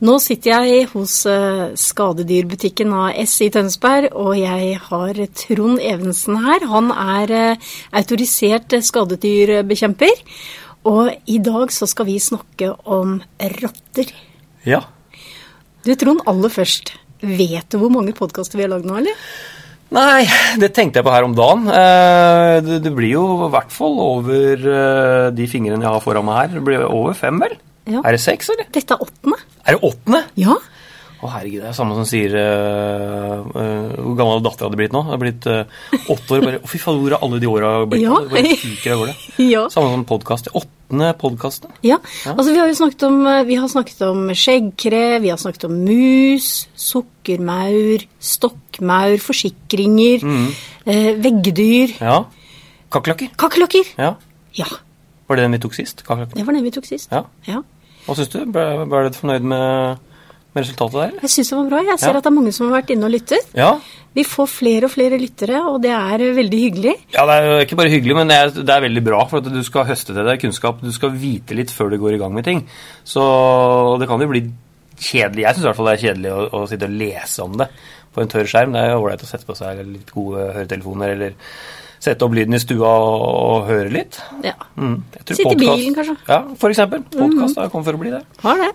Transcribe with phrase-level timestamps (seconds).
[0.00, 6.66] Nå sitter jeg hos eh, skadedyrbutikken AS i Tønsberg, og jeg har Trond Evensen her.
[6.72, 10.24] Han er eh, autorisert skadedyrbekjemper.
[10.90, 13.22] Og i dag så skal vi snakke om
[13.60, 14.10] rotter.
[14.66, 14.82] Ja.
[15.86, 16.96] Du Trond, aller først.
[17.22, 19.14] Vet du hvor mange podkaster vi har lagd nå, eller?
[19.90, 20.22] Nei,
[20.62, 21.64] det tenkte jeg på her om dagen.
[21.66, 26.38] Eh, Det, blir jo i hvert fall over eh, de fingrene jeg har foran meg
[26.44, 26.52] her.
[26.58, 27.56] Det blir over fem, vel?
[27.90, 28.02] Ja.
[28.04, 28.68] Er det seks, eller?
[28.70, 29.40] Dette er åttende.
[29.66, 30.22] Er det åttende?
[30.38, 30.54] Ja.
[31.20, 35.02] Å herregud, det er samme som sier uh, uh, Hvor gammel dattera hadde blitt nå?
[35.04, 35.74] Det har blitt eh,
[36.14, 36.44] åtte år.
[36.46, 38.06] bare, Å, fy faen, hvor har alle de åra blitt?
[38.06, 38.16] Ja.
[38.30, 39.16] Det det av gårde.
[39.50, 39.66] Ja.
[39.74, 40.48] Samme som podkast.
[40.56, 41.74] Åttende podkasten.
[41.84, 41.98] Ja,
[42.32, 43.18] altså vi har jo snakket om,
[43.50, 46.48] vi har snakket om skjeggkre, vi har snakket om mus,
[46.88, 50.24] sukkermaur, stokkmaur, forsikringer,
[50.86, 52.22] eh, veggdyr, Ja.
[52.90, 53.28] Kakerlakker.
[53.38, 53.92] kakerlakker.
[54.00, 54.14] Ja.
[54.56, 54.66] Ja,
[55.28, 56.00] Var det den vi tok sist?
[56.02, 56.34] Kakerlakker.
[56.40, 57.12] det var den vi tok sist.
[57.12, 57.24] Ja.
[57.46, 57.60] Ja.
[58.06, 58.40] Hva syns du?
[58.50, 60.00] Ble, ble du fornøyd med,
[60.54, 61.12] med resultatet der.
[61.22, 61.80] Jeg syns det var bra.
[61.86, 62.16] Jeg ser Ja.
[62.18, 63.50] at det er mange som har vært inne og lyttet.
[63.54, 63.72] Ja.
[64.14, 66.94] Vi får flere og flere lyttere, og det er eh, veldig hyggelig.
[67.14, 69.20] Ja, Det er jo ikke bare hyggelig, men det er, det er veldig bra.
[69.30, 70.80] For at du skal høste til deg kunnskap.
[70.82, 72.64] Du skal vite litt før du går i gang med ting.
[73.06, 73.22] Så
[74.00, 74.42] det kan jo bli
[75.00, 75.44] kjedelig.
[75.46, 77.68] Jeg syns i hvert fall det er kjedelig å, å sitte og lese om det
[78.10, 78.72] på en tørr skjerm.
[78.74, 81.36] Det er jo ålreit å sette på seg litt gode høretelefoner eller
[82.00, 84.18] sette opp lyden i stua og, og høre litt.
[84.42, 84.54] Ja.
[84.80, 85.02] Mm.
[85.28, 86.16] Sitte i bilen, kanskje.
[86.26, 87.02] Ja, for eksempel.
[87.12, 88.22] Podkast har kommet for å bli det.
[88.42, 88.70] Har det.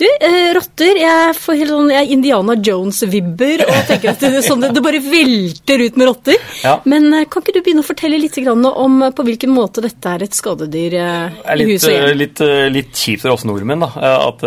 [0.00, 4.40] Du, eh, rotter Jeg får helt sånn jeg er Indiana Jones-vibber og tenker at det,
[4.46, 6.38] sånn, det, bare velter ut med rotter.
[6.64, 6.78] Ja.
[6.88, 9.84] Men eh, kan ikke du begynne å fortelle litt grann om eh, på hvilken måte
[9.84, 12.08] dette er et skadedyr eh, er i litt, hus og hjem?
[12.16, 12.40] litt,
[12.72, 13.90] litt kjipt for oss nordmenn da,
[14.30, 14.44] at,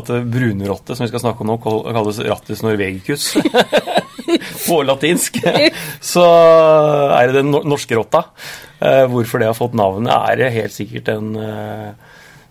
[0.00, 3.34] at brunrotte, som vi skal snakke om nå, kalles rattis norvegicus
[4.66, 5.42] på latinsk.
[6.12, 8.30] Så er det den norske rotta.
[8.80, 11.34] Hvorfor det har fått navnet, er helt sikkert en,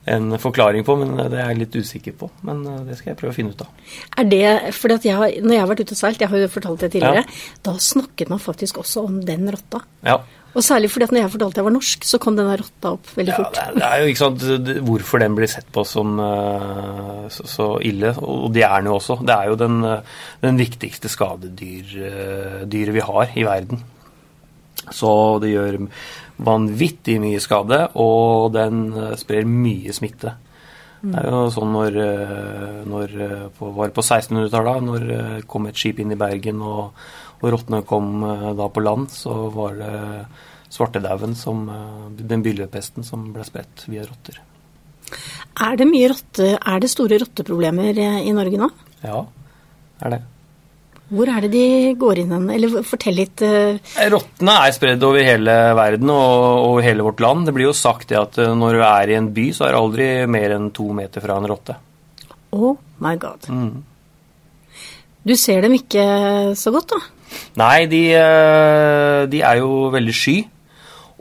[0.09, 2.31] en forklaring på, men det er jeg litt usikker på.
[2.47, 3.85] Men eh, det skal jeg prøve å finne ut av.
[4.21, 6.51] Er det, at jeg har, Når jeg har vært ute og seilt, jeg har jo
[6.51, 7.23] fortalt det tidligere,
[7.65, 9.83] da snakket man faktisk også om den rotta.
[10.05, 10.19] Ja.
[10.57, 13.11] Og særlig fordi at når jeg fortalte jeg var norsk, så kom denne rotta opp
[13.13, 13.59] veldig Ja, fort.
[13.75, 14.45] det, er, jo ikke sant
[14.87, 18.97] hvorfor den blir sett på som eh, så, så ille, og det er den jo
[18.97, 19.19] også.
[19.21, 23.85] Det er jo den, eh, den viktigste skadedyret vi har i verden.
[24.89, 25.11] Så
[25.43, 25.83] det gjør
[26.39, 30.35] vanvittig mye skade, og den eh, sprer mye smitte.
[30.99, 35.23] Det er jo sånn når, eh, når eh, på, var det på 1600-tallet, når det
[35.51, 36.95] kom et skip inn i Bergen og,
[37.39, 38.23] og rottene kom
[38.57, 39.93] da på land, så var det
[40.69, 41.63] svartedauden som
[42.13, 44.35] Den byllepesten som ble spredt via rotter.
[45.65, 48.67] Er det mye rotte, er det store rotteproblemer i Norge nå?
[49.01, 49.23] Ja,
[50.03, 50.19] er det.
[51.09, 52.49] Hvor er det de går inn hen?
[52.53, 53.41] Eller fortell litt.
[53.41, 53.79] eh,
[54.13, 57.47] Rottene er spredd over hele verden og og hele vårt land.
[57.47, 59.73] Det blir jo sagt det at eh, når du er i en by, så er
[59.73, 61.75] det aldri mer enn to meter fra en rotte.
[62.53, 63.49] Oh my god.
[63.49, 63.83] Mm.
[65.25, 66.05] Du ser dem ikke
[66.57, 67.01] så godt, da?
[67.61, 70.37] Nei, de, eh, de er jo veldig sky.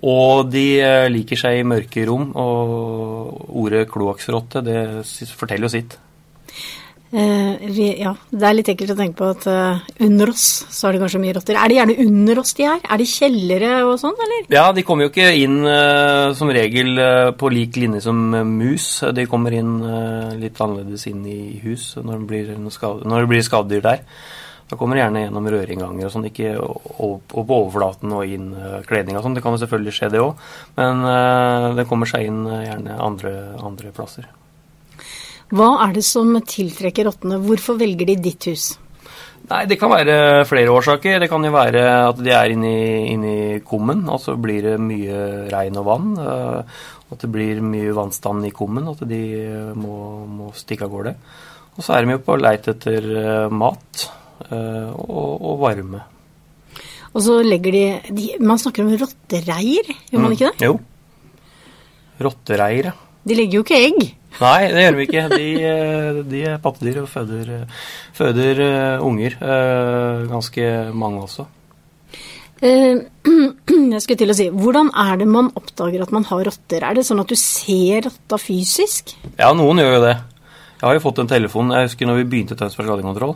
[0.09, 0.67] Og de
[1.11, 4.77] liker seg i mørke rom, og ordet kloakksrotte, det
[5.35, 5.97] forteller jo sitt.
[7.09, 10.97] Eh, ja, Det er litt ekkelt å tenke på at eh, under oss så er
[10.97, 11.57] det kanskje mye rotter.
[11.57, 12.83] Er det gjerne under oss de er?
[12.85, 14.49] Er det kjellere og sånn, eller?
[14.53, 17.01] Ja, de kommer jo ikke inn eh, som regel
[17.41, 18.21] på lik linje som
[18.51, 18.91] mus.
[19.17, 19.79] De kommer inn
[20.41, 24.05] litt annerledes inn i hus når det blir, når det blir skadedyr der.
[24.69, 28.51] Da kommer de gjerne gjennom rørinnganger og sånn, ikke opp, overflaten og inn
[28.85, 29.39] kledning og sånn.
[29.39, 30.51] Det kan jo selvfølgelig skje, det òg.
[30.77, 31.01] Men
[31.79, 33.33] det kommer seg inn gjerne andre,
[33.65, 34.29] andre plasser.
[35.49, 37.39] Hva er det som tiltrekker rottene?
[37.41, 38.67] Hvorfor velger de ditt hus?
[39.49, 41.21] Nei, Det kan være flere årsaker.
[41.23, 42.75] Det kan jo være at de er inni,
[43.15, 46.11] inni kummen, og så blir det mye regn og vann.
[46.19, 46.63] øh,
[47.11, 51.15] At det blir mye vannstand i kummen, at de må, må stikke av gårde.
[51.79, 54.05] Og så er de jo på leit etter øh, mat
[54.53, 56.03] øh, og, og varme.
[57.15, 60.67] Og så legger de, de Man snakker om rottereir, gjør man ikke det?
[60.69, 60.77] Jo.
[62.21, 62.93] Rottereir, ja.
[63.25, 64.05] De legger jo ikke egg.
[64.39, 65.23] Nei, det gjør de ikke.
[65.33, 67.55] De, øh, de er pattedyr og føder,
[68.15, 69.39] føder øh, unger.
[69.43, 71.47] øh, Ganske mange også.
[72.63, 72.99] Eh,
[73.95, 76.83] jeg skulle til å si, Hvordan er det man oppdager at man har rotter?
[76.83, 79.15] Er det sånn at du ser rotta fysisk?
[79.39, 80.17] Ja, noen gjør jo det.
[80.79, 81.75] Jeg har jo fått en telefon.
[81.75, 83.35] Jeg husker når vi begynte Tønsberg skadekontroll,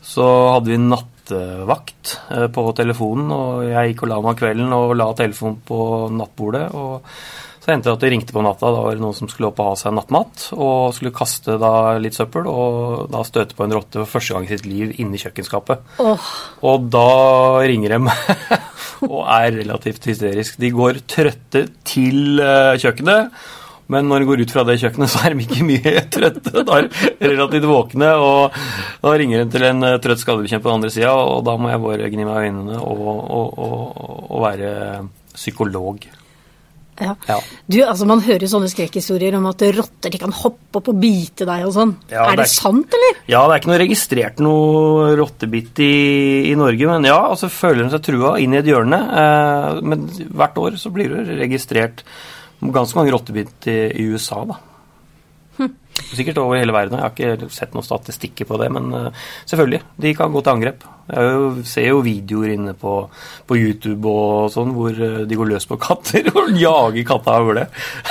[0.00, 4.94] så hadde vi nattevakt eh, på telefonen, og jeg gikk og la meg kvelden og
[4.96, 5.80] la telefonen på
[6.16, 6.66] nattbordet.
[6.72, 7.04] og
[7.60, 8.70] Så hendte det at det ringte på natta.
[8.72, 11.72] Da var det noen som skulle opp og ha seg nattmat, og skulle kaste da
[12.00, 15.20] litt søppel, og da støte på en rotte for første gang i sitt liv inni
[15.20, 15.84] kjøkkenskapet.
[16.00, 16.30] Oh.
[16.70, 17.06] Og da
[17.68, 18.00] ringer de
[19.12, 20.56] og er relativt hysterisk.
[20.60, 23.42] De går trøtte til eh, kjøkkenet.
[23.90, 26.64] Men når de går ut fra det kjøkkenet, så er de ikke mye trøtte.
[26.64, 28.56] Da er de relativt våkne, og
[29.04, 31.74] da ringer de til en eh, trøtt skadebekjemper på den andre sida, og da må
[31.74, 33.86] jeg bare gni meg i øynene og, og, og,
[34.30, 34.72] og være
[35.36, 36.08] psykolog.
[37.00, 37.14] Ja.
[37.28, 37.38] Ja.
[37.70, 41.46] Du, altså Man hører sånne skrekkhistorier om at rotter de kan hoppe opp og bite
[41.48, 41.94] deg og sånn.
[42.12, 43.20] Ja, er det, det er- sant, eller?
[43.30, 45.92] Ja, det er ikke noe registrert noe rottebitt i,
[46.50, 49.00] i Norge, men ja, altså føler de seg trua inn i et hjørne.
[49.24, 52.04] Eh, men hvert år så blir det registrert
[52.60, 54.58] ganske mange rottebitt i, i USA, da.
[56.10, 56.98] Sikkert over hele verden.
[56.98, 60.54] Jeg har ikke sett noen statistikker på det, men eh, selvfølgelig, de kan gå til
[60.54, 60.86] angrep.
[61.10, 62.94] Jeg er ser jo videoer inne på,
[63.46, 67.62] på YouTube og sånn hvor eh, de går løs på katter og jager katta over
[67.62, 67.66] det.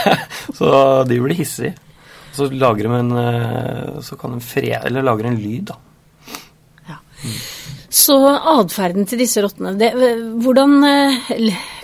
[0.57, 0.71] så
[1.09, 1.75] de blir hissige.
[2.35, 4.77] Så lager de en eh, Så kan de fre...
[4.85, 5.79] Eller lager en lyd, da.
[6.87, 6.99] Ja.
[7.89, 9.91] Så atferden til disse rottene, det,
[10.43, 10.77] hvordan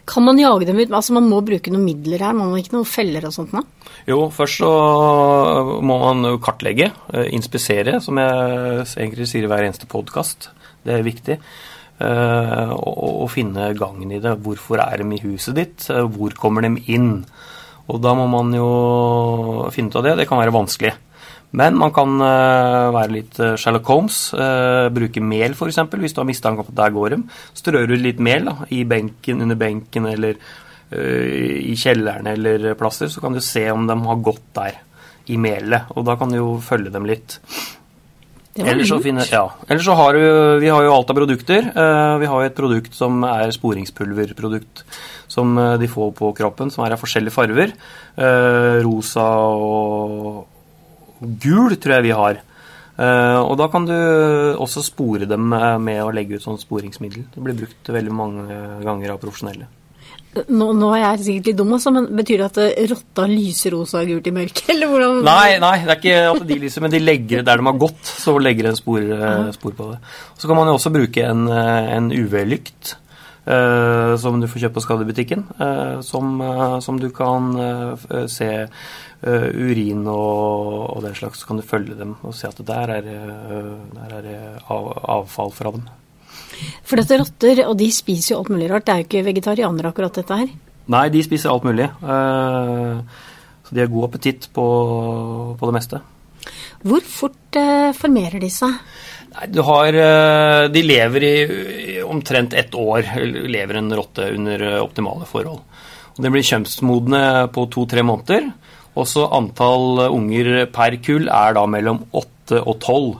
[0.06, 0.92] kan man jage dem ut?
[0.94, 3.54] Altså Man må bruke noen midler her, må man ikke noen feller og sånt?
[3.56, 3.64] Da?
[4.10, 4.72] Jo, først så
[5.82, 10.50] må man jo kartlegge, eh, inspisere, som jeg egentlig sier i hver eneste podkast.
[10.86, 11.40] Det er viktig.
[12.00, 14.38] Eh, Og, finne gangen i det.
[14.44, 15.88] Hvorfor er de i huset ditt?
[15.88, 17.26] Hvor kommer de inn?
[17.88, 20.18] Og da må man jo finne ut av det.
[20.18, 20.94] Det kan være vanskelig.
[21.56, 24.20] Men man kan eh, være litt eh, Sherlock Holmes.
[24.36, 25.80] eh, bruke mel, f.eks.
[26.02, 27.22] Hvis du har mistanke om at der går de.
[27.56, 30.40] Strør ut litt mel da, i benken, under benken eller
[30.96, 34.78] i kjelleren eller plasser, så kan du se om de har gått der
[35.34, 35.90] i melet.
[35.98, 37.40] Og da kan du jo følge dem litt.
[38.56, 39.42] Eller så, finner, ja.
[39.66, 40.30] Eller så har vi,
[40.62, 41.72] vi har jo alt av produkter.
[41.74, 44.86] Vi har jo et produkt som er sporingspulverprodukt,
[45.28, 47.74] som de får på kroppen, som er av forskjellige farver.
[48.16, 49.26] Eh, rosa
[49.58, 50.46] og
[51.22, 52.42] gul tror jeg vi har.
[52.96, 53.96] Eh, og da kan du
[54.56, 57.26] også spore dem med å legge ut sånn sporingsmiddel.
[57.34, 59.68] Det blir brukt veldig mange ganger av profesjonelle.
[60.52, 63.72] Nå, nå er jeg sikkert litt dum, også, men betyr det at eh, rotta lyser
[63.72, 64.66] rosa og gult i mørket?
[64.74, 65.22] Eller hvordan?
[65.24, 68.02] Nei, nei, det er ikke at de lyser, men de legger der de har gått,
[68.04, 70.02] så legger de en spor, eh, spor på det.
[70.36, 72.98] Så kan man jo også bruke en, en UV-lykt.
[73.48, 75.46] eh, som du får kjøpt på skadebutikken.
[75.62, 76.36] eh, som,
[76.82, 78.50] som du kan eh, se
[79.26, 81.42] eh, urin og, og den slags.
[81.42, 84.40] Så kan du følge dem og se at der er, eh, der er det
[84.72, 85.86] av, avfall fra dem.
[86.88, 88.86] For dette rotter, og de spiser jo alt mulig rart.
[88.88, 90.52] Det er jo ikke vegetarianere akkurat dette her.
[90.94, 91.90] Nei, de spiser alt mulig.
[91.90, 93.24] eh,
[93.66, 94.66] så de har god appetitt på,
[95.58, 96.02] på det meste.
[96.86, 97.58] Hvor fort
[97.98, 98.76] formerer de seg?
[99.34, 99.96] Nei, du har
[100.70, 103.10] De lever i omtrent ett år,
[103.50, 105.64] lever en rotte under optimale forhold.
[106.14, 107.24] Og De blir kjønnsmodne
[107.56, 108.52] på to-tre måneder.
[109.00, 113.14] Også antall eh, unger per kull er da mellom åtte og tolv.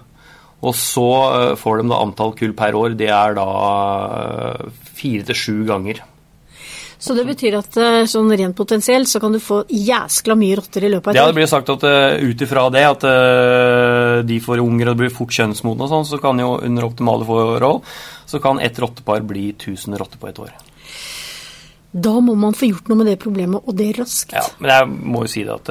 [0.66, 2.98] Og så eh, får de da antall kull per år.
[2.98, 3.48] Det er da
[4.18, 6.04] eh, fire til sju ganger.
[7.06, 7.76] Så det betyr at
[8.10, 11.20] sånn rent potensielt så kan du få jæskla mye rotter i løpet av et år?
[11.20, 13.04] Ja, det blir sagt at ut ifra det at
[14.26, 17.84] de får unger og blir fort kjønnsmodne og sånn, så kan jo under optimale forhold
[18.26, 20.56] så kan ett rottepar bli 1000 rotter på et år.
[21.96, 24.34] Da må man få gjort noe med det problemet, og det raskt.
[24.36, 25.70] Ja, men jeg må jo si det at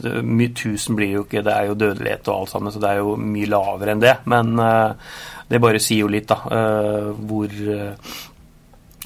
[0.00, 2.94] det, mye tusen blir jo ikke Det er jo dødelighet og alt sammen, så det
[2.94, 4.14] er jo mye lavere enn det.
[4.32, 5.12] Men eh,
[5.52, 8.16] det bare sier jo litt, da, eh, hvor eh,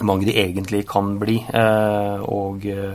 [0.06, 1.40] mange de egentlig kan bli.
[1.42, 2.94] eh, og eh,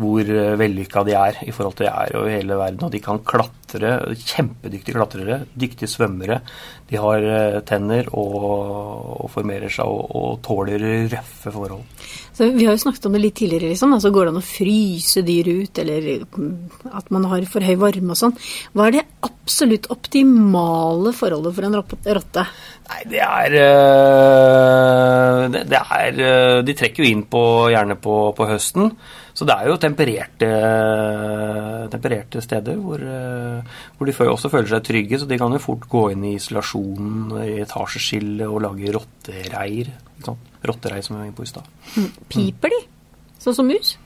[0.00, 2.84] hvor uh, vellykka de er i forhold til jeg er over hele verden.
[2.86, 3.92] Og de kan klatre.
[4.12, 5.42] Kjempedyktige klatrere.
[5.58, 6.40] Dyktige svømmere.
[6.92, 8.34] De har eh, tenner og,
[9.24, 11.86] og formerer seg og, og tåler røffe forhold.
[12.36, 13.94] Så vi har jo snakket om det litt tidligere, liksom.
[13.96, 16.52] Altså går det an å fryse dyr ut, eller mm,
[17.00, 18.36] at man har for høy varme og sånn.
[18.76, 21.78] Hva er det absolutt optimale forholdet for en
[22.20, 22.46] rotte?
[22.92, 26.22] Nei, det er øh, det, er
[26.66, 28.92] De trekker jo inn på, gjerne på, på høsten.
[29.32, 30.48] Så det er jo tempererte,
[31.92, 33.62] tempererte steder hvor, øh,
[33.96, 35.18] hvor de også føler seg trygge.
[35.22, 39.88] Så de kan jo fort gå inn i isolasjonen, i etasjeskille og lage rottereir.
[40.62, 41.70] Rottereir som vi var inne på i stad.
[42.28, 42.82] Piper de?
[43.42, 43.96] Sånn som mus?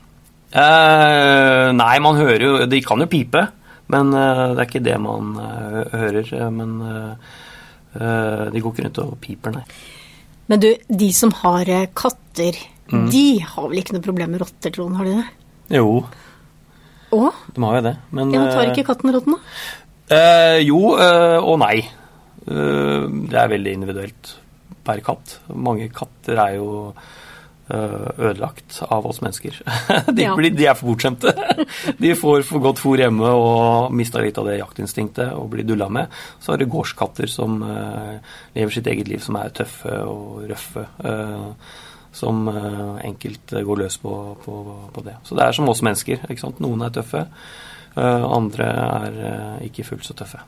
[0.47, 3.41] Eh, nei, man hører jo De kan jo pipe,
[3.91, 6.31] men eh, det er ikke det man eh, hører.
[6.33, 7.35] eh, Men eh,
[7.99, 9.65] eh, de går ikke rundt og piper, nei.
[10.47, 11.89] Men du, de som har eh,
[12.87, 14.95] katter, de har vel ikke noe problem med rotter, Trond?
[14.99, 15.27] Har de det?
[15.77, 16.05] Jo,
[17.11, 17.33] Og?
[17.55, 17.95] de har jo det.
[18.11, 20.15] Men Ja, men tar eh, ikke katten rotten, da?
[20.15, 21.77] eh, Jo eh, og nei.
[22.47, 24.33] Eh, det er veldig individuelt
[24.87, 25.39] per katt.
[25.51, 26.93] Mange katter er jo
[27.67, 29.57] ødelagt av oss mennesker.
[30.15, 30.35] De, Ja.
[30.39, 31.33] blir, de er for bortskjemte.
[31.99, 35.89] De får for godt fôr hjemme og mista litt av det jaktinstinktet og blir dulla
[35.91, 36.07] med.
[36.39, 38.21] Så har du gårdskatter som eh,
[38.55, 40.85] lever sitt eget liv, som er tøffe og røffe.
[41.03, 41.51] eh,
[42.17, 44.11] som eh, enkelt går løs på,
[44.43, 44.59] på,
[44.93, 45.17] på det.
[45.27, 46.23] Så det er som oss mennesker.
[46.27, 46.61] ikke sant?
[46.63, 47.25] Noen er tøffe,
[47.97, 50.41] eh, andre er eh, ikke fullt så tøffe.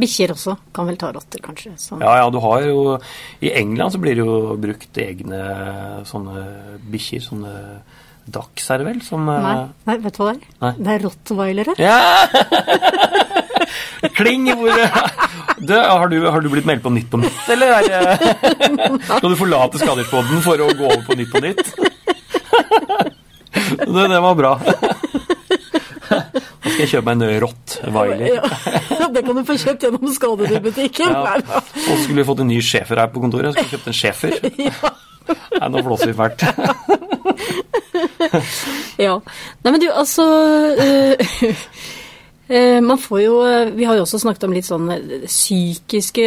[0.00, 1.74] Bikkjer også kan vel ta rotter, kanskje.
[1.80, 2.04] Sånn.
[2.04, 2.78] Ja, ja, du har jo
[3.44, 5.42] I England så blir det jo brukt egne
[6.08, 6.46] sånne
[6.92, 7.54] bikkjer, sånne
[8.24, 10.52] dachs er det vel, som Nei, nei, vet du hva det er?
[10.62, 10.72] Nei.
[10.78, 11.74] Det er rottweilere.
[11.76, 11.98] Ja!
[14.16, 14.48] Kling!
[14.56, 14.72] Hvor
[15.66, 17.84] du, har, du, har du blitt meldt på Nytt på Nytt, eller er
[19.08, 21.74] Skal du forlate Skaderspodden for å gå over på Nytt på Nytt?
[23.54, 24.52] Det, det var bra.
[26.14, 28.28] Nå skal jeg kjøpe meg en rottweiler.
[28.34, 31.10] Ja, det kan du få kjøpt gjennom skadedyrbutikken.
[31.12, 31.38] Ja.
[31.38, 33.50] Og skulle vi fått en ny schæfer her på kontoret.
[33.50, 34.30] Jeg skulle kjøpt en schæfer.
[35.24, 35.32] Ja.
[35.56, 36.42] Nei, nå blåser vi fælt.
[39.00, 39.14] Ja.
[39.64, 40.24] Nei, men du, altså
[40.82, 41.16] eh,
[42.84, 46.26] Man får jo eh, Vi har jo også snakket om litt sånn eh, psykiske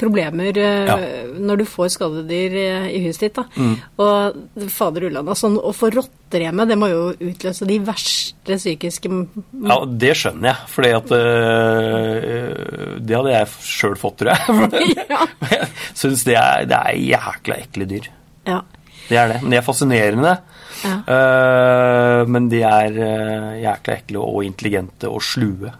[0.00, 0.96] problemer eh, Ja.
[1.36, 3.36] når du får skadedyr eh, i huset ditt.
[3.36, 3.44] da.
[3.60, 3.74] Mm.
[4.00, 4.40] Og
[4.72, 9.76] fader ulland, altså å få rotter hjemme, det må jo utløse de verste psykiske Ja,
[9.84, 10.96] det skjønner jeg, For øh,
[13.04, 14.40] Det hadde jeg sjøl fått, tror jeg.
[15.10, 15.26] Ja.
[15.50, 15.66] Jeg
[15.98, 16.36] syns det,
[16.70, 18.06] det er jækla ekle dyr.
[18.48, 18.60] Ja.
[19.10, 19.38] Det er det.
[19.42, 20.32] Men de er fascinerende.
[20.86, 20.96] Ja.
[21.04, 25.72] Uh, men de er uh, jækla ekle og intelligente og slue.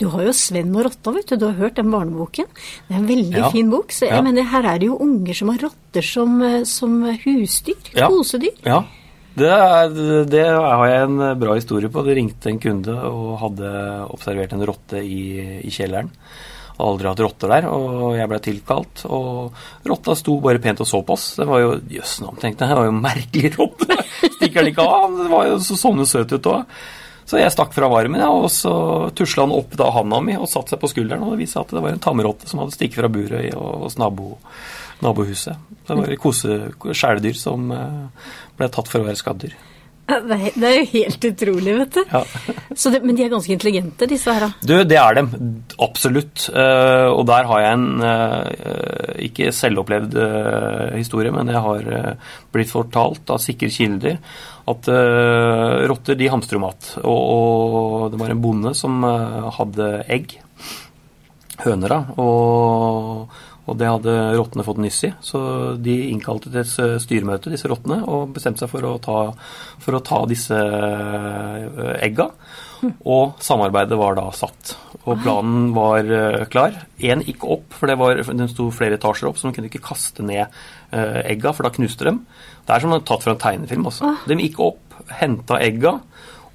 [0.00, 1.36] Du har jo Sven og rotta, vet du.
[1.42, 2.46] Du har hørt den barneboken.
[2.86, 3.50] Det er en veldig Ja.
[3.52, 3.90] fin bok.
[3.92, 4.22] Så jeg Ja.
[4.24, 7.90] mener, her er det jo unger som har rotter som, eh, som husdyr.
[7.94, 8.08] Ja.
[8.08, 8.56] Kosedyr.
[8.64, 8.82] Ja.
[9.38, 12.02] Det, er, det har jeg en bra historie på.
[12.04, 16.10] Det ringte en kunde og hadde observert en rotte i, i kjelleren.
[16.78, 19.00] Aldri hatt rotter der, og jeg ble tilkalt.
[19.10, 21.32] Og rotta sto bare pent og så på oss.
[21.40, 22.70] Det var jo jøss navn, tenkte jeg.
[22.70, 23.96] Det var jo merkelig rotte.
[24.38, 25.16] Stikker den ikke av?
[25.18, 26.78] Det var jo så sånne søt ut òg.
[27.28, 28.70] Så jeg stakk fra varmen, ja, og så
[29.12, 31.26] tusla han opp da handa mi og satte seg på skulderen.
[31.26, 33.56] Og det viste seg at det var en tamrotte som hadde stukket fra buret i-
[33.58, 34.38] hos nabo,
[35.04, 35.58] nabohuset.
[35.88, 36.56] Det var et kose
[36.88, 39.58] kjæledyr som eh, ble tatt for å være skaddyr.
[40.58, 42.02] Det er, jo helt utrolig, vet du.
[42.08, 42.22] Ja.
[42.80, 44.54] Så det, men de er ganske intelligente, disse her.
[44.62, 45.30] Du, det er dem.
[45.84, 46.48] Absolutt.
[46.48, 51.90] Eh, og der har jeg en eh, ikke selvopplevd eh, historie, men jeg har
[52.54, 54.16] blitt fortalt av sikre kilder
[54.68, 54.84] at
[55.88, 56.90] rotter de hamstrer mat.
[57.00, 60.34] Og, det var en bonde som hadde egg.
[61.64, 62.00] Høner, da.
[62.20, 65.12] Og, og det hadde rottene fått nyss i.
[65.24, 65.40] Så
[65.84, 69.18] de innkalte til et s- styremøte, disse rottene, og bestemte seg for å ta,
[69.84, 72.28] for å ta disse eh, egga.
[73.10, 74.76] Og samarbeidet var da satt.
[75.04, 76.76] Og planen var eh, klar.
[77.02, 79.82] Én gikk opp, for det var, den sto flere etasjer opp, så de kunne ikke
[79.88, 82.22] kaste ned eh, egga, for da knuste dem.
[82.68, 83.88] Det er som tatt fra en tegnefilm.
[83.90, 84.14] også.
[84.30, 85.96] De gikk opp, henta egga,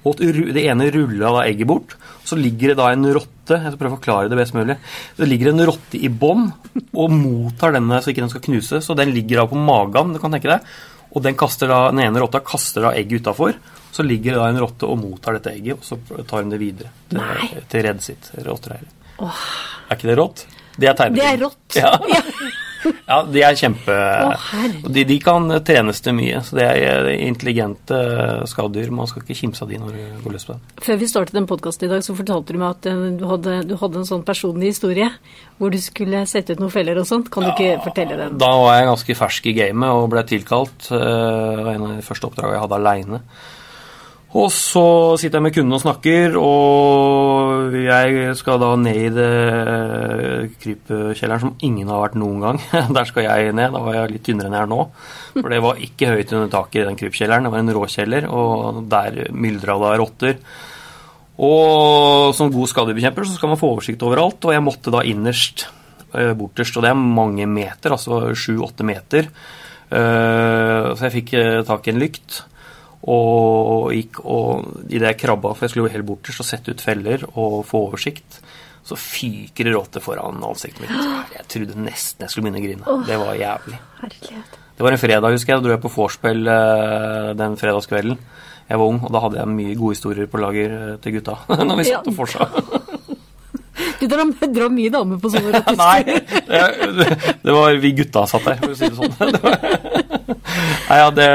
[0.04, 1.94] og det ene rulla da egget bort.
[2.28, 4.78] Så ligger det da en rotte jeg skal prøve å forklare det best mulig.
[5.18, 6.48] Det ligger en rotte i bånn
[6.94, 8.80] og mottar denne så ikke den skal knuse.
[8.84, 10.74] Så den ligger da på magen, du kan tenke deg.
[11.14, 13.54] Og den, kaster da, den ene rotta kaster da egget utafor.
[13.94, 16.58] Så ligger det da en rotte og mottar dette egget, og så tar hun det
[16.58, 17.50] videre Nei.
[17.52, 18.32] til, til reddet sitt.
[18.42, 18.90] Rottereiret.
[19.22, 20.46] Er ikke det rått?
[20.74, 21.78] Det er Det er rått.
[21.78, 21.94] Ja.
[23.08, 24.90] Ja, de er kjempe herre.
[24.92, 26.40] de, de kan trenes til mye.
[26.44, 27.98] Så det er intelligente
[28.50, 28.90] skaddyr.
[28.94, 30.62] Man skal ikke kimse av de når du går løs på dem.
[30.84, 33.56] Før vi startet en podkast i dag, så fortalte du meg at eh, du hadde,
[33.70, 35.10] du hadde en sånn personlig historie
[35.58, 37.28] hvor du skulle sette ut noen feller og sånt.
[37.34, 38.38] Kan du ikke fortelle den?
[38.40, 40.88] Da var jeg ganske fersk i gamet og ble tilkalt.
[40.90, 41.04] eh,
[41.58, 43.20] Det var en av de første oppdragene jeg hadde aleine.
[44.34, 44.82] Og så
[45.20, 51.52] sitter jeg med kunden og snakker, og jeg skal da ned i det krypkjelleren som
[51.62, 52.58] ingen har vært noen gang.
[52.96, 53.70] Der skal jeg ned.
[53.76, 54.80] Da var jeg litt tynnere enn jeg er nå.
[55.36, 57.46] For det var ikke høyt under taket i den krypkjelleren.
[57.46, 60.40] Det var en råkjeller, og der myldra det rotter.
[61.44, 65.66] Og som god skadebekjemper så skal man få oversikt overalt, og jeg måtte da innerst
[65.68, 65.80] bortest.
[66.38, 69.26] borterst, og det er mange meter, altså sju-åtte meter.
[69.90, 72.44] Eh, Så jeg fikk eh, tak i en lykt
[73.10, 76.84] og gikk og idet jeg krabba, for jeg skulle jo helt borterst og sette ut
[76.84, 78.40] feller og få oversikt,
[78.84, 80.92] så fyker det rotte foran ansiktet mitt.
[81.38, 83.04] Jeg trodde nesten jeg skulle begynne å grine.
[83.08, 83.78] Det var jævlig.
[84.00, 84.58] Herlighet.
[84.74, 85.60] Det var en fredag, husker jeg.
[85.60, 88.18] Da dro jeg på vorspiel eh, den fredagskvelden.
[88.68, 91.36] Jeg var ung, og da hadde jeg mye gode historier på lager eh, til gutta.
[91.68, 92.48] når vi satt og forsa.
[94.04, 95.76] Du drar mye damer på sånne rotter?
[95.80, 97.06] Nei, det,
[97.40, 99.14] det var vi gutta satt der, for å si det sånn.
[99.16, 100.03] Det var,
[100.88, 101.26] nei, ja, det,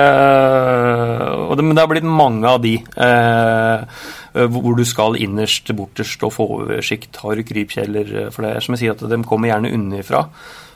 [1.57, 4.07] det, men det har blitt mange av de eh,
[4.53, 7.21] hvor du skal innerst, borterst og få oversikt.
[7.23, 8.31] Har du krypkjeller?
[8.35, 10.27] For det er som jeg sier, at de kommer gjerne unnafra.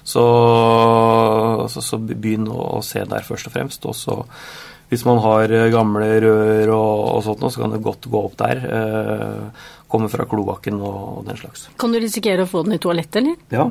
[0.03, 0.23] Så,
[1.71, 3.85] så, så begynn å, se der først og fremst.
[3.87, 4.17] Og så
[4.91, 8.65] hvis man har gamle rør og, og sånt, så kan det godt gå opp der.
[8.77, 11.67] Eh, komme fra kloakken og, og, den slags.
[11.81, 13.37] Kan du risikere å få den i toalettet, eller?
[13.53, 13.69] Ja.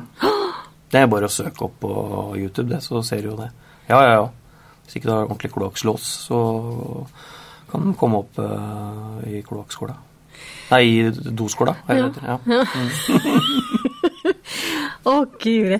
[0.93, 1.93] Det er bare å søke opp på
[2.37, 3.49] YouTube, det, så ser du jo det.
[3.89, 4.27] Ja, ja, ja.
[4.93, 6.39] Hvis ikke du har ordentlig kloakkslås, så
[7.71, 9.95] kan den komme opp uh, i kloakkskåla.
[10.69, 11.73] Nei, i doskåla.
[11.89, 12.11] Ja.
[12.13, 12.37] ja.
[12.45, 12.67] Mm.
[15.09, 15.79] Å, guri.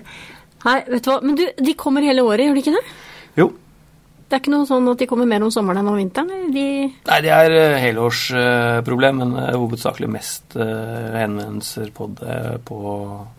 [0.63, 1.19] Nei, vet du hva.
[1.21, 2.83] Men du, de kommer hele året, gjør de ikke det?
[3.37, 3.47] Jo.
[4.33, 6.47] Det er ikke noe sånn at de kommer mer om sommeren enn om vinteren?
[6.49, 12.79] De Nei, det er uh, helårsproblem, men uh, hovedsakelig mest uh, henvendelser på det på,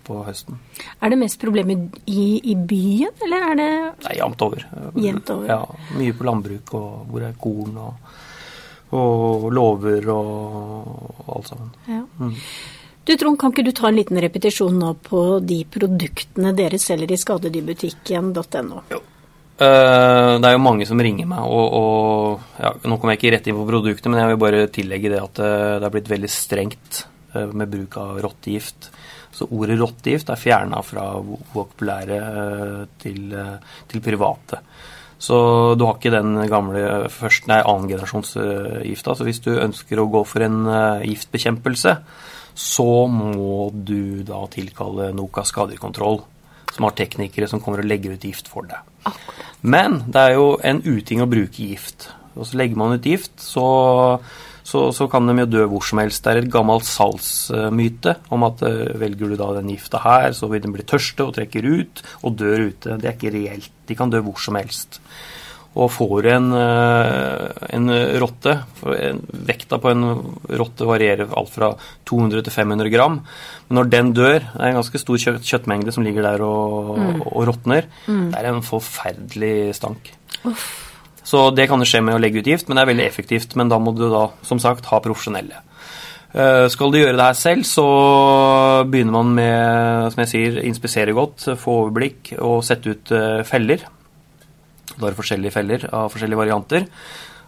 [0.07, 0.61] på, høsten.
[1.03, 3.67] Er det mest problemer i, i, byen, eller er det
[4.05, 4.63] Nei, jevnt over.
[5.03, 5.49] Jevnt over.
[5.51, 8.15] Ja, mye på landbruk og hvor er korn og,
[8.95, 11.73] og låver og alt sammen.
[11.91, 12.05] Ja.
[12.21, 12.37] Mm.
[13.03, 17.17] Du Trond, kan ikke du ta en liten repetisjon nå på de produktene dere selger
[17.19, 18.85] i skadedyrbutikken.no?
[18.95, 19.03] Jo.
[19.55, 23.35] Uh, det er jo mange som ringer meg, og, og ja, nå kommer jeg ikke
[23.37, 26.11] rett inn på produktet, men jeg vil bare tillegge det at uh, det er blitt
[26.11, 27.05] veldig strengt
[27.37, 28.91] uh, med bruk av rottegift.
[29.35, 33.31] Så ordet rottegift er fjerna fra vokabulæret til,
[33.91, 34.61] til, private.
[35.23, 35.39] Så
[35.79, 39.15] du har ikke den gamle først, nei, annengenerasjonsgifta.
[39.15, 40.61] Så hvis du ønsker å gå for en
[41.03, 41.97] giftbekjempelse,
[42.55, 46.23] så må du da tilkalle Noka skadekontroll
[46.75, 49.15] som har teknikere som kommer og legger ut gift for deg.
[49.65, 52.09] Men det er jo en uting å bruke gift.
[52.35, 53.67] Og så legger man ut gift, så,
[54.67, 56.25] så, så kan de jo dø hvor som helst.
[56.25, 60.51] Det er et gammelt salgsmyte om at uh, velger du da den gifta her, så
[60.51, 62.99] vil den bli tørste og trekker ut og dør ute.
[62.99, 63.71] Det er ikke reelt.
[63.87, 65.01] De kan dø hvor som helst.
[65.75, 67.91] Og får du en, eh, en
[68.23, 68.53] rotte
[69.49, 70.05] Vekta på en
[70.55, 71.73] rotte varierer alt fra
[72.07, 73.19] 200 til 500 gram.
[73.69, 76.95] Men når den dør, det er en ganske stor kjøtt, kjøttmengde som ligger der og,
[76.99, 77.23] mm.
[77.27, 78.27] og råtner, mm.
[78.31, 80.13] det er en forferdelig stank.
[80.45, 80.85] Uff.
[81.25, 83.57] Så det kan jo skje med å legge ut gift, men det er veldig effektivt.
[83.59, 85.63] Men da må du da, som sagt, ha profesjonelle.
[86.35, 87.87] Uh, skal du gjøre det her selv, så
[88.91, 93.87] begynner man med, som jeg sier, inspisere godt, få overblikk og sette ut uh, feller.
[94.95, 96.89] Da er det forskjellige feller av forskjellige varianter.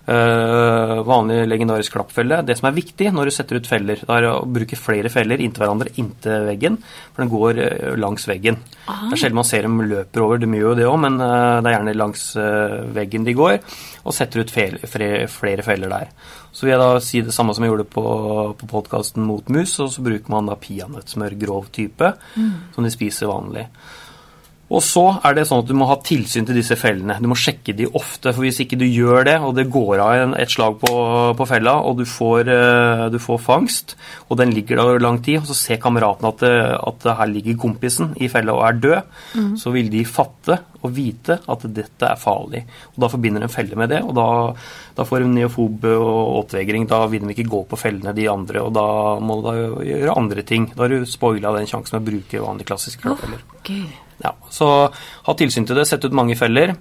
[0.06, 2.38] Uh, vanlig legendarisk klappfelle.
[2.46, 5.42] Det som er viktig når du setter ut feller, det er å bruke flere feller
[5.42, 6.76] inntil hverandre inntil veggen,
[7.10, 8.60] for den går uh, langs veggen.
[8.86, 9.08] Aha.
[9.08, 11.58] Det er sjelden man ser dem løper over, de gjør jo det òg, men uh,
[11.58, 12.24] det er gjerne langs
[12.94, 13.58] veggen de går,
[14.06, 16.14] og setter ut fel, flere, flere feller der.
[16.54, 18.08] Så vil jeg da si det samme som jeg gjorde på,
[18.62, 22.52] på podkasten Mot mus, og så bruker man da peanøttsmør, grov type, mm.
[22.78, 23.66] som de spiser vanlig.
[24.66, 27.20] Og så er det sånn at du må ha tilsyn til disse fellene.
[27.22, 28.32] Du må sjekke de ofte.
[28.32, 30.94] for Hvis ikke du gjør det, og det går av et slag på,
[31.38, 33.94] på fella, og du får, eh, du får, fangst,
[34.26, 38.14] og den ligger der lang tid, og så ser kameraten at, at her ligger kompisen
[38.18, 39.52] i fella og er død, mm.
[39.60, 42.64] så vil de fatte og vite at dette er farlig.
[42.94, 44.28] Og Da forbinder en felle med det, og da,
[44.98, 46.88] da får de neofob og oppvegring.
[46.90, 48.88] Da vil de ikke gå på fellene, de andre, og da
[49.22, 49.52] må du
[49.86, 50.72] gjøre andre ting.
[50.74, 53.46] Da har du spoila den sjansen med å bruke vanlige klassiske klappfeller.
[53.46, 54.05] Oh, okay.
[54.22, 54.68] Ja, så
[55.26, 56.74] ha tilsyn til det, sette ut mange feller.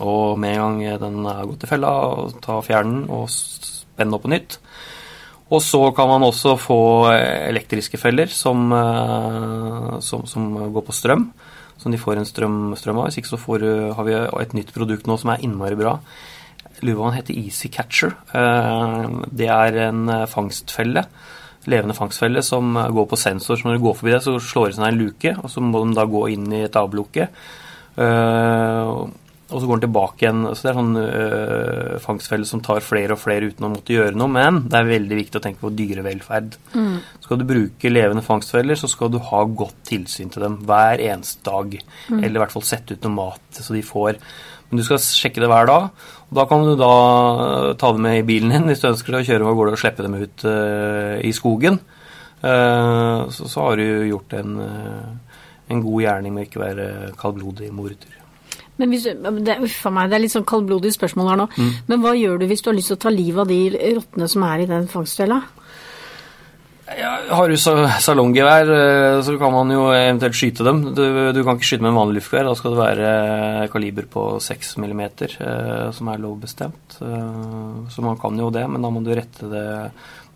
[0.00, 1.92] Og med en gang den er gått i fella,
[2.44, 4.58] ta fjernen og spenne opp på nytt.
[5.52, 6.80] Og så kan man også få
[7.12, 11.26] elektriske feller som, eh, som, som går på strøm.
[11.82, 13.10] Som de får en strøm, strøm av.
[13.10, 13.66] Hvis ikke så får,
[13.98, 15.98] har vi et nytt produkt nå som er innmari bra.
[16.80, 18.16] Lurer på hva den heter Easy Catcher.
[18.32, 21.04] Eh, det er en fangstfelle
[21.70, 23.58] levende fangstfelle som går på sensor.
[23.58, 25.64] Så når du går forbi det, så slår det seg ned en luke, og så
[25.64, 27.28] må de da gå inn i et avlukke.
[27.92, 29.10] Uh,
[29.52, 30.44] og så går den tilbake igjen.
[30.48, 34.16] Så det er sånn øh, fangstfelle som tar flere og flere uten å måtte gjøre
[34.16, 34.32] noe.
[34.32, 36.56] Men det er veldig viktig å tenke på dyrevelferd.
[36.72, 36.94] Mm.
[37.24, 41.44] Skal du bruke levende fangstfeller, så skal du ha godt tilsyn til dem hver eneste
[41.48, 41.76] dag.
[42.08, 42.22] Mm.
[42.22, 44.20] Eller i hvert fall sette ut noe mat så de får.
[44.72, 45.90] Men du skal sjekke det hver dag.
[46.30, 46.92] Og da kan du da
[47.76, 50.06] ta det med i bilen din hvis du ønsker å kjøre av gårde og slippe
[50.06, 51.76] dem ut uh, i skogen.
[52.40, 54.56] Uh, så, så, har du gjort en,
[55.68, 56.88] en god gjerning med ikke være
[57.20, 58.18] kaldblodig morder.
[58.80, 61.48] Men hvis, det, uff meg, det er litt sånn kaldblodig spørsmål her nå.
[61.52, 61.72] Mm.
[61.90, 64.30] Men hva gjør du hvis du har lyst til å ta livet av de rottene
[64.32, 65.42] som er i den fangstfella?
[66.98, 70.82] Ja, har du salonggevær, eh, så kan man jo eventuelt skyte dem.
[70.96, 72.48] Du, du kan ikke skyte med en vanlig luftgevær.
[72.50, 76.98] Da skal det være eh, kaliber på 6 mm, eh, som er lovbestemt.
[76.98, 79.66] Så man kan jo det, men da må du rette det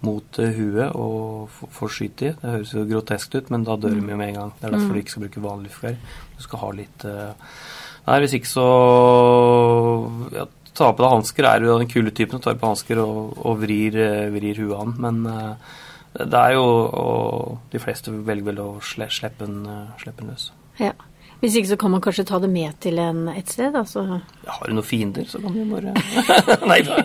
[0.07, 2.35] mot huet og få skyte i.
[2.37, 4.53] Det høres jo grotesk ut, men da dør de jo med en gang.
[4.59, 6.21] Det er derfor du ikke skal bruke vanlig luftgevær.
[6.37, 7.11] Du skal ha litt
[8.07, 8.65] Nei, hvis ikke så
[10.31, 10.45] ja,
[10.77, 13.97] Ta på deg hansker, er jo den kule typen tar på hansker og, og vrir,
[13.97, 14.93] eh, vrir huet an.
[15.01, 15.23] Men
[16.17, 19.67] det er jo og De fleste velger vel å sle, slippe den,
[20.29, 20.51] løs.
[20.81, 20.93] Ja.
[21.41, 23.75] Hvis ikke så kan man kanskje ta det med til en, et sted?
[23.77, 24.05] Altså.
[24.47, 25.93] Ja, har du noen fiender, så kan du bare
[26.71, 26.97] Nei da.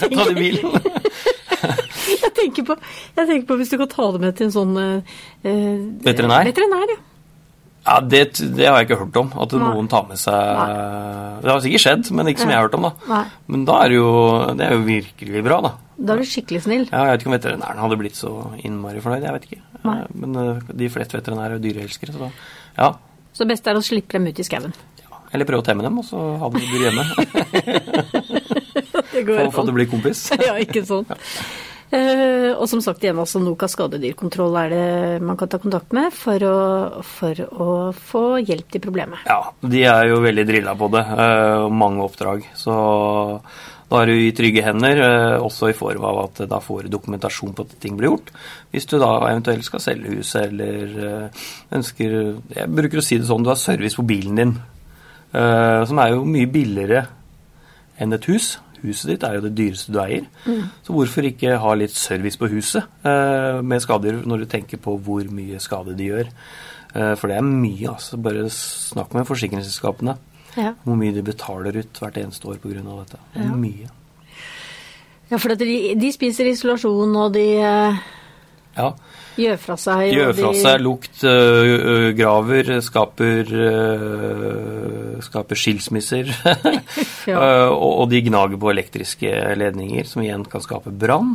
[0.00, 0.78] ta det i bilen.
[2.24, 2.76] jeg, tenker på,
[3.18, 6.48] jeg tenker på hvis du kan ta det med til en sånn uh, Veterinær?
[6.48, 7.02] Veterinær, ja.
[7.84, 9.32] Ja, det, det, har jeg ikke hørt om.
[9.44, 9.60] At Nei.
[9.60, 10.68] noen tar med seg Nei.
[11.42, 12.86] Det har sikkert skjedd, men ikke som jeg har hørt om.
[12.88, 12.92] da.
[13.10, 13.24] Nei.
[13.52, 14.12] Men da er det jo,
[14.56, 15.72] det er jo virkelig bra, da.
[15.96, 16.86] Da er du skikkelig snill.
[16.90, 18.32] Ja, Jeg vet ikke om veterinæren hadde blitt så
[18.66, 19.26] innmari fornøyd.
[19.26, 19.60] jeg vet ikke.
[19.84, 19.98] Nei.
[20.14, 22.30] Men uh, de fleste veterinærer er dyreelskere, så da,
[22.78, 22.88] ja.
[23.34, 24.74] Så best er å slippe dem ut i skauen?
[25.02, 27.04] Ja, eller prøve å temme dem, og så ha dem dyr hjemme.
[29.14, 30.26] det går For å blir kompis.
[30.48, 31.06] ja, ikke sånn.
[31.10, 31.20] Ja.
[31.94, 34.86] Uh, og som sagt igjen, altså Nokas skadedyrkontroll er det
[35.22, 36.56] man kan ta kontakt med for å,
[37.06, 39.22] for å få hjelp til problemet.
[39.30, 41.04] Ja, de er jo veldig drilla på det.
[41.06, 42.48] Uh, mange oppdrag.
[42.58, 42.74] Så
[43.90, 46.94] da er du i trygge hender, uh, også i form av at da får du
[46.94, 48.32] dokumentasjon på at ting blir gjort.
[48.74, 51.28] Hvis du da eventuelt skal selge huset eller
[51.74, 52.16] ønsker
[52.54, 54.56] Jeg bruker å si det sånn, du har service på bilen din.
[55.34, 57.06] som er jo mye billigere
[57.98, 58.54] enn et hus.
[58.84, 60.26] Huset ditt er jo det dyreste du eier.
[60.44, 60.68] Mm.
[60.84, 64.98] Så hvorfor ikke ha litt service på huset eh, med skader, når du tenker på
[65.00, 66.28] hvor mye skade de gjør.
[66.92, 68.20] Eh, for det er mye, altså.
[68.20, 70.18] Bare snakk med forsikringsselskapene.
[70.56, 70.72] Ja.
[70.84, 72.82] Hvor mye de betaler ut hvert eneste år pga.
[72.82, 73.20] dette.
[73.34, 73.58] Det ja.
[73.58, 73.90] mye.
[75.30, 78.02] Ja, for de, de, spiser isolasjon, og de eh,
[78.76, 78.88] ja.
[79.34, 80.12] Gjør fra seg.
[80.14, 80.60] Gjør fra de...
[80.62, 86.30] seg, lukt, øh, graver, skaper, øh, skaper skilsmisser.
[87.34, 91.34] og, og, de gnager på elektriske ledninger, som igjen kan skape brann.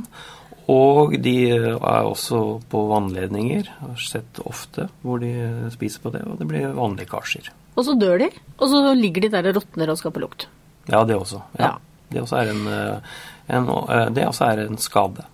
[0.69, 3.69] Og de er også på vannledninger.
[3.69, 5.33] Jeg har sett ofte hvor de
[5.73, 7.49] spiser på det, og det blir vannlekkasjer.
[7.79, 8.29] Og så dør de,
[8.59, 10.47] og så ligger de der og råtner og skaper lukt.
[10.89, 11.41] Ja, det også.
[11.57, 11.71] Ja.
[11.71, 11.73] Ja.
[12.09, 12.63] Det også er en,
[13.53, 13.67] en,
[14.15, 15.25] det også er en skade.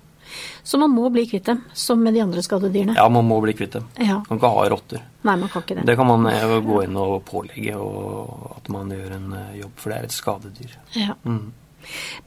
[0.64, 2.96] Så man må bli kvitt dem, som med de andre skadedyrene.
[2.98, 3.86] Ja, man må bli kvitt dem.
[4.02, 4.22] Ja.
[4.30, 5.04] Man kan ikke ha rotter.
[5.28, 5.86] Nei, man kan ikke det.
[5.90, 9.76] Det kan man eh, gå inn og pålegge, og at man gjør en eh, jobb,
[9.82, 10.76] for det er et skadedyr.
[10.98, 11.16] Ja.
[11.24, 11.54] Mm.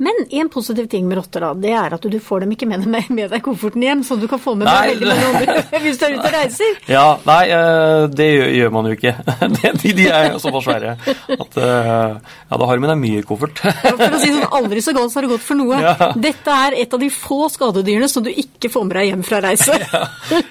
[0.02, 2.86] Men en positiv ting med rotter da, det er at du får dem ikke med
[2.86, 6.00] deg, med deg kofferten hjem, så du kan få med deg veldig mange andre hvis
[6.00, 6.78] du er ute og reiser.
[6.98, 9.12] Ja, nei, eh, det gjør man jo ikke.
[9.58, 12.16] De, de er jo såpass svære at eh,
[12.48, 13.60] ja, da har du med deg mye koffert.
[13.60, 15.78] For å si sånn, aldri så galt så har det gått for noe.
[15.82, 16.10] Ja.
[16.16, 19.42] Dette er et av de få skadedyrene som du ikke får med deg hjem fra
[19.44, 19.76] reise.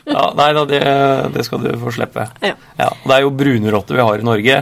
[0.08, 0.82] Ja, nei da, det,
[1.34, 2.28] det, skal du få slippe.
[2.44, 2.54] Ja.
[2.80, 2.90] ja.
[3.04, 4.62] Det er jo brune rotter vi har i Norge.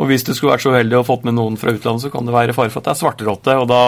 [0.00, 2.26] Og hvis du skulle vært så uheldig og fått med noen fra utlandet, så kan
[2.26, 3.56] det være fare for at det er svarterotte.
[3.62, 3.81] Og da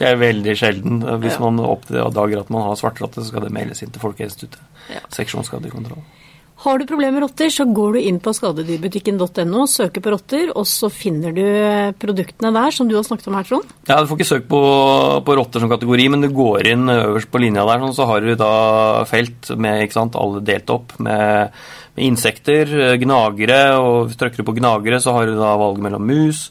[0.00, 1.00] det er veldig sjelden.
[1.22, 1.42] Hvis ja.
[1.44, 4.62] man oppdager at man har svartrotte, så skal det meldes inn til Folkehelseinstituttet.
[4.92, 5.02] Ja.
[5.14, 6.04] Seksjonsskadekontroll.
[6.64, 10.64] Har du problemer med rotter, så går du inn på skadedyrbutikken.no, søker på rotter, og
[10.66, 11.42] så finner du
[12.00, 13.74] produktene der som du har snakket om her, Trond.
[13.84, 14.60] Ja, du får ikke søkt på,
[15.26, 18.24] på, rotter som kategori, men du går inn øverst på linja der, sånn, så har
[18.24, 18.54] du da
[19.10, 21.60] felt med ikke sant, alle delt opp med,
[21.92, 22.72] med insekter,
[23.04, 26.46] gnagere, og hvis du trykker på gnagere, så har du da valget mellom mus,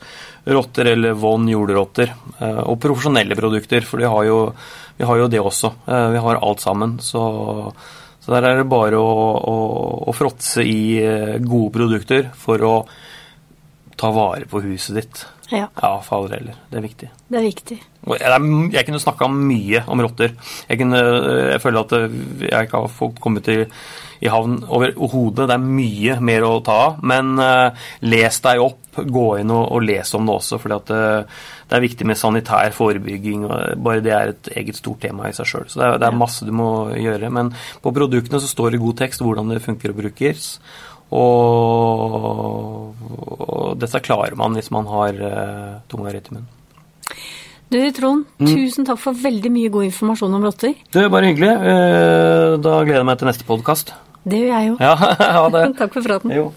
[0.46, 2.14] rotter eller von jordrotter.
[2.40, 4.40] Eh, og profesjonelle produkter, for har jo,
[4.98, 5.74] vi har jo det også.
[5.88, 6.98] Eh, vi har alt sammen.
[7.04, 7.24] Så,
[8.22, 9.56] så der er det bare å, å,
[10.06, 12.76] å, fråtse i eh, gode produkter for å
[13.96, 15.26] ta vare på huset ditt.
[15.52, 15.68] Ja.
[15.82, 16.58] ja fader heller.
[16.72, 17.10] Det er viktig.
[17.30, 17.78] Det er viktig.
[18.06, 20.34] Jeg kunne snakka mye om rotter.
[20.70, 21.02] Jeg, kunne,
[21.52, 21.96] jeg føler at
[22.46, 23.66] jeg ikke har fått kommet til
[24.24, 25.48] i havn overhodet.
[25.50, 27.04] Det er mye mer å ta av.
[27.06, 30.60] Men uh, les deg opp, gå inn og, og les om det også.
[30.62, 33.46] For uh, det er viktig med sanitær forebygging.
[33.84, 35.70] Bare det er et eget stort tema i seg sjøl.
[35.70, 37.32] Så det er, det er, masse du må gjøre.
[37.34, 37.54] Men
[37.84, 40.56] på produktene så står det god tekst hvordan det funker og brukes.
[41.14, 46.52] Og, og dette klarer man hvis man har uh, tunga rett i munnen.
[47.70, 48.48] Du Trond, mm.
[48.48, 50.76] tusen takk for veldig mye god informasjon om rotter.
[50.94, 51.54] Det er bare hyggelig.
[52.62, 53.96] Da gleder jeg meg til neste podkast.
[54.26, 54.76] Det gjør jeg jo.
[54.82, 54.94] Ja,
[55.38, 55.64] ha det.
[55.82, 56.34] Takk for praten.
[56.34, 56.52] Jo.